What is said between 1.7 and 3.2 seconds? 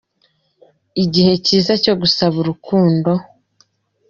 cyo gusaba urukundo